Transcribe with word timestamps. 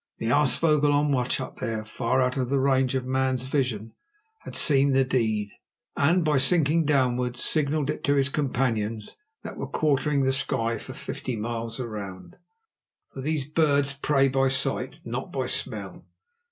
The 0.17 0.31
aasvogel 0.31 0.91
on 0.91 1.11
watch 1.11 1.39
up 1.39 1.57
there 1.57 1.85
far 1.85 2.23
out 2.23 2.35
of 2.35 2.49
the 2.49 2.57
range 2.57 2.95
of 2.95 3.05
man's 3.05 3.43
vision 3.43 3.93
had 4.39 4.55
seen 4.55 4.93
the 4.93 5.03
deed, 5.03 5.51
and, 5.95 6.25
by 6.25 6.39
sinking 6.39 6.85
downwards, 6.85 7.43
signalled 7.43 7.91
it 7.91 8.03
to 8.05 8.15
his 8.15 8.27
companions 8.27 9.15
that 9.43 9.57
were 9.57 9.67
quartering 9.67 10.21
the 10.23 10.33
sky 10.33 10.79
for 10.79 10.93
fifty 10.93 11.35
miles 11.35 11.79
round; 11.79 12.37
for 13.13 13.21
these 13.21 13.45
birds 13.45 13.93
prey 13.93 14.27
by 14.27 14.49
sight, 14.49 15.01
not 15.05 15.31
by 15.31 15.45
smell. 15.45 16.03